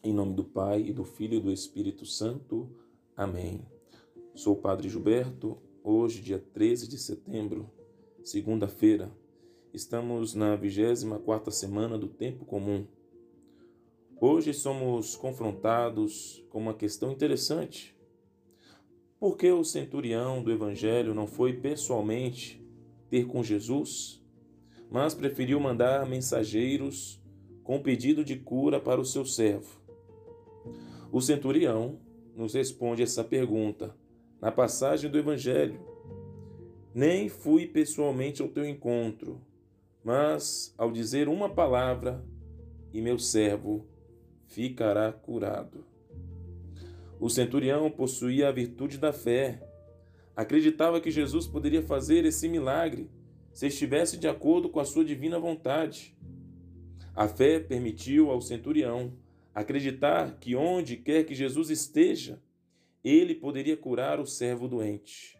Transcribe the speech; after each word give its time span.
Em 0.00 0.12
nome 0.12 0.34
do 0.34 0.44
Pai, 0.44 0.82
e 0.82 0.92
do 0.92 1.02
Filho 1.02 1.38
e 1.38 1.40
do 1.40 1.50
Espírito 1.50 2.06
Santo. 2.06 2.70
Amém. 3.16 3.66
Sou 4.32 4.54
o 4.54 4.60
Padre 4.60 4.88
Gilberto. 4.88 5.58
Hoje, 5.82 6.22
dia 6.22 6.38
13 6.38 6.86
de 6.86 6.96
setembro, 6.96 7.68
segunda-feira, 8.22 9.10
estamos 9.74 10.34
na 10.34 10.54
24 10.54 11.50
semana 11.50 11.98
do 11.98 12.06
Tempo 12.06 12.44
Comum. 12.44 12.86
Hoje 14.20 14.54
somos 14.54 15.16
confrontados 15.16 16.44
com 16.48 16.60
uma 16.60 16.74
questão 16.74 17.10
interessante. 17.10 17.96
Por 19.18 19.36
que 19.36 19.50
o 19.50 19.64
centurião 19.64 20.44
do 20.44 20.52
Evangelho 20.52 21.12
não 21.12 21.26
foi 21.26 21.54
pessoalmente 21.54 22.64
ter 23.10 23.26
com 23.26 23.42
Jesus, 23.42 24.22
mas 24.88 25.12
preferiu 25.12 25.58
mandar 25.58 26.06
mensageiros 26.06 27.20
com 27.64 27.82
pedido 27.82 28.24
de 28.24 28.36
cura 28.36 28.78
para 28.78 29.00
o 29.00 29.04
seu 29.04 29.24
servo? 29.26 29.87
O 31.10 31.20
centurião 31.22 31.98
nos 32.36 32.52
responde 32.52 33.02
essa 33.02 33.24
pergunta 33.24 33.96
na 34.40 34.52
passagem 34.52 35.10
do 35.10 35.18
Evangelho. 35.18 35.80
Nem 36.94 37.28
fui 37.28 37.66
pessoalmente 37.66 38.42
ao 38.42 38.48
teu 38.48 38.66
encontro, 38.66 39.40
mas 40.04 40.74
ao 40.76 40.92
dizer 40.92 41.28
uma 41.28 41.48
palavra, 41.48 42.24
e 42.92 43.00
meu 43.00 43.18
servo 43.18 43.86
ficará 44.46 45.10
curado. 45.12 45.84
O 47.18 47.28
centurião 47.28 47.90
possuía 47.90 48.48
a 48.48 48.52
virtude 48.52 48.98
da 48.98 49.12
fé. 49.12 49.62
Acreditava 50.36 51.00
que 51.00 51.10
Jesus 51.10 51.46
poderia 51.46 51.82
fazer 51.82 52.24
esse 52.24 52.48
milagre 52.48 53.10
se 53.52 53.66
estivesse 53.66 54.16
de 54.16 54.28
acordo 54.28 54.68
com 54.68 54.78
a 54.78 54.84
sua 54.84 55.04
divina 55.04 55.38
vontade. 55.38 56.16
A 57.14 57.26
fé 57.26 57.58
permitiu 57.58 58.30
ao 58.30 58.40
centurião 58.40 59.12
acreditar 59.54 60.38
que 60.38 60.54
onde 60.54 60.96
quer 60.96 61.24
que 61.24 61.34
Jesus 61.34 61.70
esteja, 61.70 62.40
ele 63.02 63.34
poderia 63.34 63.76
curar 63.76 64.20
o 64.20 64.26
servo 64.26 64.68
doente. 64.68 65.38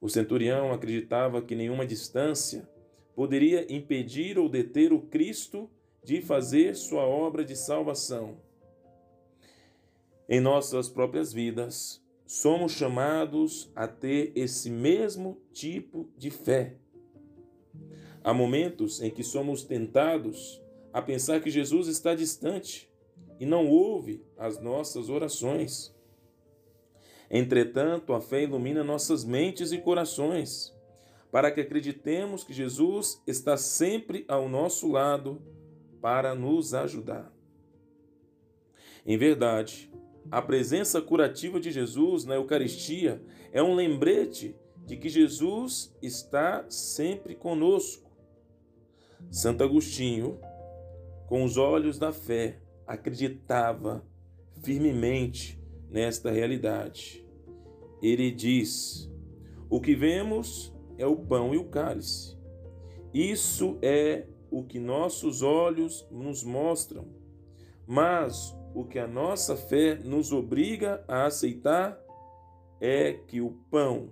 O 0.00 0.08
centurião 0.08 0.72
acreditava 0.72 1.42
que 1.42 1.54
nenhuma 1.54 1.86
distância 1.86 2.68
poderia 3.14 3.66
impedir 3.72 4.38
ou 4.38 4.48
deter 4.48 4.92
o 4.92 5.00
Cristo 5.00 5.70
de 6.04 6.20
fazer 6.20 6.76
sua 6.76 7.04
obra 7.04 7.44
de 7.44 7.56
salvação. 7.56 8.40
Em 10.28 10.40
nossas 10.40 10.88
próprias 10.88 11.32
vidas, 11.32 12.04
somos 12.26 12.72
chamados 12.72 13.70
a 13.74 13.88
ter 13.88 14.32
esse 14.34 14.68
mesmo 14.68 15.40
tipo 15.52 16.10
de 16.16 16.30
fé. 16.30 16.76
Há 18.22 18.34
momentos 18.34 19.00
em 19.00 19.10
que 19.10 19.22
somos 19.22 19.62
tentados 19.62 20.60
a 20.92 21.00
pensar 21.00 21.40
que 21.40 21.50
Jesus 21.50 21.88
está 21.88 22.14
distante 22.14 22.90
e 23.38 23.46
não 23.46 23.68
ouve 23.68 24.24
as 24.36 24.60
nossas 24.60 25.08
orações. 25.08 25.94
Entretanto, 27.30 28.12
a 28.12 28.20
fé 28.20 28.42
ilumina 28.44 28.84
nossas 28.84 29.24
mentes 29.24 29.72
e 29.72 29.78
corações, 29.78 30.74
para 31.30 31.50
que 31.50 31.60
acreditemos 31.60 32.44
que 32.44 32.52
Jesus 32.52 33.20
está 33.26 33.56
sempre 33.56 34.24
ao 34.28 34.48
nosso 34.48 34.90
lado 34.90 35.42
para 36.00 36.34
nos 36.34 36.72
ajudar. 36.72 37.32
Em 39.04 39.18
verdade, 39.18 39.90
a 40.30 40.42
presença 40.42 41.00
curativa 41.00 41.60
de 41.60 41.70
Jesus 41.70 42.24
na 42.24 42.34
Eucaristia 42.34 43.22
é 43.52 43.62
um 43.62 43.74
lembrete 43.74 44.56
de 44.84 44.96
que 44.96 45.08
Jesus 45.08 45.94
está 46.00 46.64
sempre 46.68 47.34
conosco. 47.34 48.10
Santo 49.30 49.64
Agostinho, 49.64 50.38
com 51.26 51.44
os 51.44 51.56
olhos 51.56 51.98
da 51.98 52.12
fé, 52.12 52.60
acreditava 52.86 54.04
firmemente 54.62 55.60
nesta 55.90 56.30
realidade. 56.30 57.26
Ele 58.02 58.30
diz: 58.30 59.10
O 59.68 59.80
que 59.80 59.94
vemos 59.94 60.74
é 60.98 61.06
o 61.06 61.16
pão 61.16 61.54
e 61.54 61.58
o 61.58 61.64
cálice. 61.64 62.36
Isso 63.12 63.78
é 63.82 64.26
o 64.50 64.62
que 64.62 64.78
nossos 64.78 65.42
olhos 65.42 66.06
nos 66.10 66.44
mostram, 66.44 67.08
mas 67.86 68.56
o 68.74 68.84
que 68.84 68.98
a 68.98 69.06
nossa 69.06 69.56
fé 69.56 69.94
nos 69.94 70.32
obriga 70.32 71.02
a 71.08 71.24
aceitar 71.24 71.98
é 72.80 73.14
que 73.14 73.40
o 73.40 73.52
pão 73.70 74.10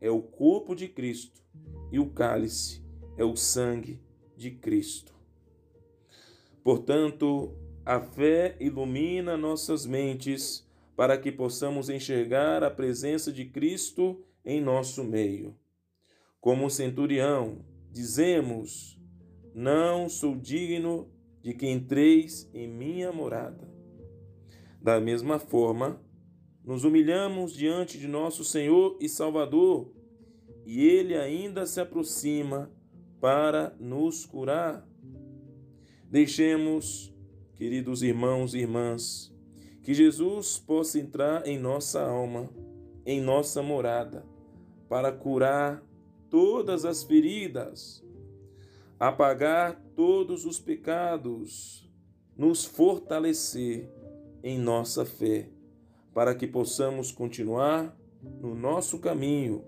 é 0.00 0.10
o 0.10 0.22
corpo 0.22 0.74
de 0.74 0.88
Cristo 0.88 1.42
e 1.90 1.98
o 1.98 2.10
cálice 2.10 2.82
é 3.16 3.24
o 3.24 3.34
sangue 3.34 4.00
de 4.36 4.52
Cristo. 4.52 5.12
Portanto, 6.62 7.52
a 7.88 8.02
fé 8.02 8.54
ilumina 8.60 9.34
nossas 9.34 9.86
mentes 9.86 10.62
para 10.94 11.16
que 11.16 11.32
possamos 11.32 11.88
enxergar 11.88 12.62
a 12.62 12.70
presença 12.70 13.32
de 13.32 13.46
Cristo 13.46 14.22
em 14.44 14.60
nosso 14.60 15.02
meio. 15.02 15.56
Como 16.38 16.66
o 16.66 16.70
centurião, 16.70 17.64
dizemos: 17.90 19.00
Não 19.54 20.06
sou 20.06 20.36
digno 20.36 21.10
de 21.40 21.54
que 21.54 21.66
entreis 21.66 22.50
em 22.52 22.68
minha 22.68 23.10
morada. 23.10 23.72
Da 24.82 25.00
mesma 25.00 25.38
forma, 25.38 25.98
nos 26.62 26.84
humilhamos 26.84 27.54
diante 27.54 27.96
de 27.96 28.06
nosso 28.06 28.44
Senhor 28.44 28.98
e 29.00 29.08
Salvador, 29.08 29.90
e 30.66 30.84
Ele 30.84 31.16
ainda 31.16 31.64
se 31.64 31.80
aproxima 31.80 32.70
para 33.18 33.74
nos 33.80 34.26
curar. 34.26 34.86
Deixemos 36.04 37.16
queridos 37.58 38.04
irmãos 38.04 38.54
e 38.54 38.58
irmãs, 38.58 39.34
que 39.82 39.92
Jesus 39.92 40.60
possa 40.60 41.00
entrar 41.00 41.44
em 41.44 41.58
nossa 41.58 42.00
alma, 42.00 42.48
em 43.04 43.20
nossa 43.20 43.60
morada, 43.60 44.24
para 44.88 45.10
curar 45.10 45.82
todas 46.30 46.84
as 46.84 47.02
feridas, 47.02 48.04
apagar 48.96 49.82
todos 49.96 50.46
os 50.46 50.60
pecados, 50.60 51.90
nos 52.36 52.64
fortalecer 52.64 53.90
em 54.40 54.56
nossa 54.56 55.04
fé, 55.04 55.50
para 56.14 56.36
que 56.36 56.46
possamos 56.46 57.10
continuar 57.10 57.98
no 58.40 58.54
nosso 58.54 59.00
caminho, 59.00 59.64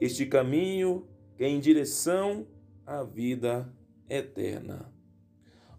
este 0.00 0.24
caminho 0.24 1.04
que 1.36 1.42
é 1.42 1.48
em 1.48 1.58
direção 1.58 2.46
à 2.86 3.02
vida 3.02 3.68
eterna. 4.08 4.94